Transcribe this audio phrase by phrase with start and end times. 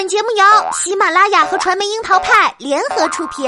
[0.00, 3.44] 本节目由喜马拉雅和传媒樱桃派联合出品。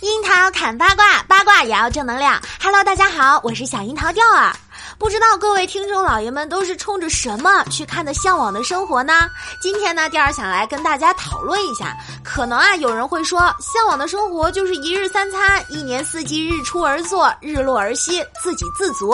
[0.00, 2.40] 樱桃砍八卦，八卦也要正能量。
[2.62, 4.56] Hello，大家好，我是小樱桃调儿。
[4.96, 9.12] 不知道各位听众老爷们都是冲着什么去看的《向往的生活》呢？
[9.60, 11.94] 今天呢，调儿想来跟大家讨论一下。
[12.34, 19.12] 可能啊，有人会说，《向往的生活》就是一日三餐，一年四季，日出而作，日落而息，自给自足。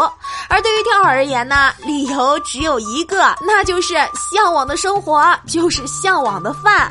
[0.48, 6.90] 而对于调儿而言呢，理由只有一个，那就是向往的生活就是向往的饭。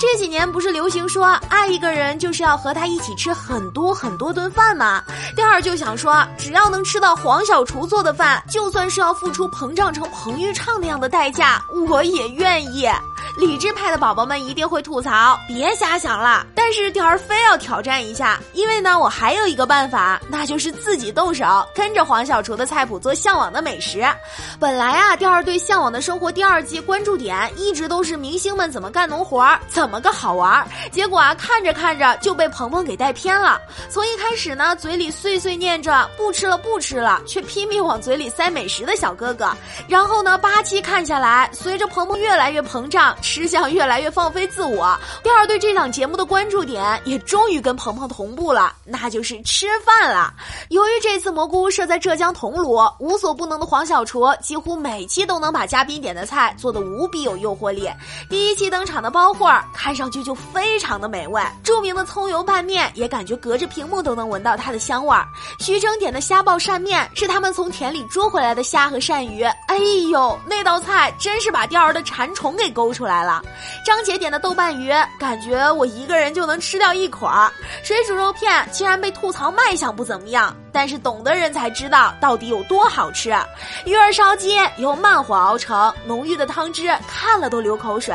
[0.00, 5.00] 这几年不是流行说爱一个人就是要和他一起吃很多很多顿饭吗？
[5.36, 12.88] 钓儿就想说，只要能吃到黄小厨做的饭，就算是要付出膨胀成彭昱畅那样的代价，我也愿意。
[13.38, 16.44] 理智派的宝宝们一定会吐槽，别瞎想了。
[16.56, 24.04] 但是调儿非要挑战一下，因为呢，我还有一个办法，那就是自己动手，跟着黄小厨的菜谱做向往的美食。
[24.58, 30.66] 本来啊，调儿对《向往的生活》第二季关注点一直都是明星们怎么干农活儿，怎么个好玩儿。
[30.90, 33.60] 结果啊，看着看着就被鹏鹏给带偏了。
[33.88, 39.56] 从一开始呢，嘴里碎碎念着不吃了不吃了，却拼命往嘴里塞美食的小哥哥。
[39.86, 43.16] 然后呢，八期看下来，随着鹏鹏越来越膨胀。
[43.30, 50.32] 吃相越来越放飞自我，第二对这档节目的关注点也终于跟鹏鹏同步了，那就是吃饭了。
[50.70, 57.86] 由于这次蘑菇屋设在浙江桐庐，无所不能的黄小厨几乎每期都能把嘉宾点的菜做得无比有诱惑力。
[58.30, 65.28] 第一期登场的包货看上去就非常的美味，著名的葱油拌面也感觉隔着屏幕都能闻到它的香味儿。
[65.60, 69.76] 徐峥点的虾爆鳝面是他们从田里捉回来的虾和鳝鱼，哎
[70.10, 73.17] 呦，那道菜真是把钓儿的馋虫给勾出来。
[73.18, 73.42] 来了，
[73.84, 77.50] 张姐点的豆瓣鱼，感觉我一个人就能吃掉一捆儿。
[77.82, 83.36] 水煮肉片竟然被吐槽卖相不怎么样，但是懂的人才知道到底有多好吃。
[83.84, 88.14] 鱼儿烧鸡由慢火熬成，浓郁的汤汁看了都流口水。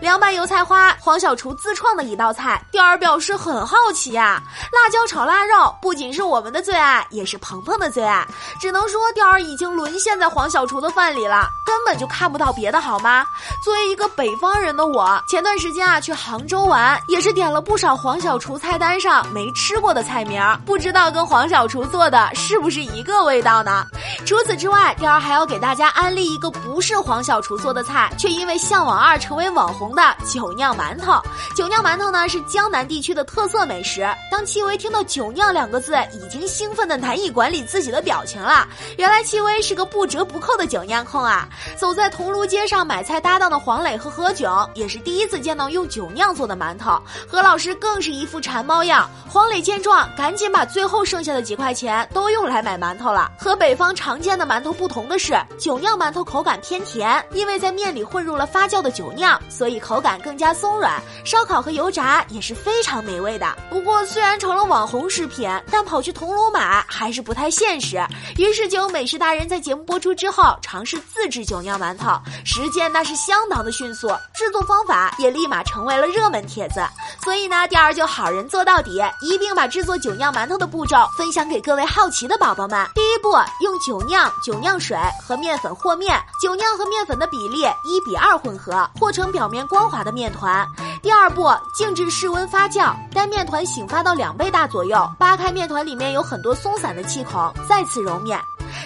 [0.00, 4.40] 凉拌油菜花，黄小厨自创的一道菜，钓儿表示很好奇呀。
[4.70, 8.24] 辣椒炒腊肉不仅是我们的最爱，也是鹏鹏的最爱。
[8.60, 13.26] 只能说钓儿已经沦陷在黄小厨的饭里了，根本就看不到别的好吗？
[13.64, 14.32] 作为一个北。
[14.40, 23.86] 方人的我，前段时间啊去杭州玩，也是点了不少黄小厨菜单上没吃过的菜名，不知道跟黄小厨做做的是不是一个味道呢？
[24.26, 31.18] 除此之外，第儿还要给大家安利一个不是黄小厨做的菜，却因为向往二成为网红的酒酿馒头。
[31.56, 34.06] 酒酿馒头呢是江南地区的特色美食。
[34.30, 38.68] 当戚薇听到酒酿两个字，已经兴奋的难以管理自己的表情了。
[38.98, 41.48] 原来戚薇是个不折不扣的酒酿控啊！
[41.74, 44.30] 走在桐庐街上买菜搭档的黄磊和何。
[44.34, 49.08] 炅也是第一次见到用酒酿做的馒头，何老师更是一副馋猫样。
[49.26, 53.30] 黄磊见状，赶紧把最后剩下的几块钱钱都用来买馒头了。
[53.38, 60.98] 和北方常见的馒头不同的是，酒酿馒头口感偏甜，因为在面里混入了发酵的酒酿，所以口感更加松软。
[61.26, 63.54] 烧烤和油炸也是非常美味的。
[63.68, 68.02] 不过虽然成了网红食品，但跑去桐庐买还是不太现实。
[68.38, 74.08] 于是就有美食达人在节目播出之后尝试自制酒酿馒头，实践那是相当的迅速。
[74.34, 76.80] 制作方法也立马成为了热门帖子，
[77.22, 82.86] 所以呢，第二就好人做到底，一并把制作酒酿馒头的步骤分享给各位好奇的宝宝们。
[82.94, 84.96] 第一步，用酒酿、酒酿水
[85.26, 90.66] 和面粉和面，酒酿和面粉的比例一比二混合，和成表面光滑的面团。
[91.02, 98.40] 第二步，静置室温发酵，待面团醒发到两倍大左右，扒开面团里面有很多松散的气孔，再次揉面。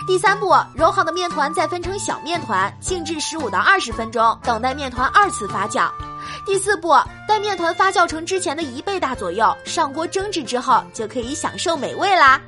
[0.06, 5.88] 第三步，揉好的面团再分成小面团，静置十五到二十分钟，等待面团二次发酵。
[6.44, 6.94] 第四步，
[7.26, 12.40] 待面团发酵成之前的一倍大左右，上锅蒸制之后，就可以享受美味啦。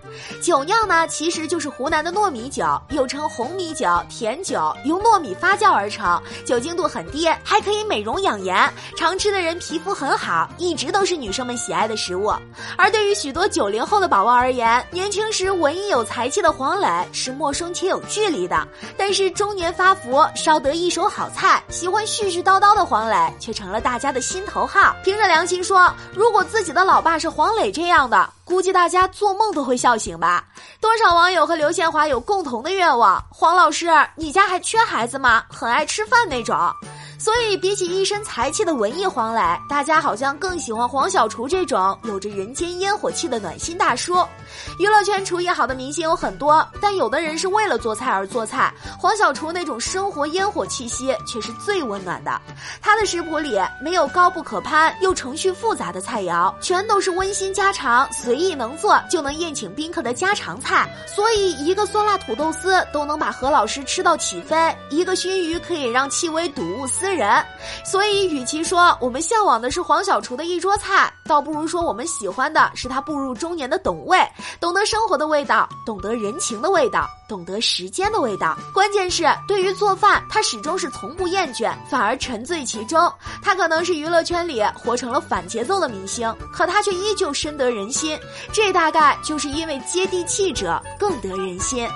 [0.42, 12.32] 酒酿呢，其实就是湖南的糯米酒，又称红米酒、甜酒，由糯米发酵而成，酒精度很低，还可以美容养颜，常吃的人皮肤很好，一直都是女生们喜爱的食物。
[12.76, 18.66] 而对于许多九零后的宝宝而言，年轻时文艺有才气的黄磊是陌生且有距离的，
[18.96, 24.96] 但是中年发福，烧得一手好菜，喜欢絮絮叨叨的黄磊却成了大家的心头号。
[25.04, 28.28] 凭着良心说，如果自己的老爸是黄磊这样的。
[28.42, 30.44] 估计大家做梦都会笑醒吧？
[30.80, 33.22] 多少网友和刘宪华有共同的愿望？
[33.30, 33.86] 黄老师，
[34.16, 35.44] 你家还缺孩子吗？
[35.48, 36.58] 很爱吃饭那种。
[37.20, 44.14] 所以比起一身才气的文艺黄磊，大家好像更喜欢黄小厨这种有着人间烟火气的暖心大叔。
[44.78, 48.72] 娱乐圈厨艺好的明星有很多，但有的人是为了做菜而做菜。
[48.98, 52.40] 黄小厨那种生活烟火气息却是最温暖的。
[52.80, 60.88] 他的食谱里没有高不可攀又程序复杂的菜肴，全都是温馨家常、随意能做就能宴请宾客的家常菜。
[61.06, 67.44] 所以一个酸辣土豆丝都能把何老师吃到起飞，一个熏鱼可以让戚薇睹物思人。
[67.84, 74.18] 所以，与其说我们向往的是黄小厨的一桌菜，倒不如说我们喜欢的是他步入中年的懂味。
[74.60, 78.56] 懂得生活的味道，懂得人情的味道，懂得时间的味道。
[78.72, 83.12] 关键是，对于做饭，他始终是从不厌倦，反而沉醉其中。
[83.42, 88.18] 他可能是娱乐圈里活成了反节奏的明星，可他却依旧深得人心。
[88.52, 91.88] 这大概就是因为接地气者更得人心。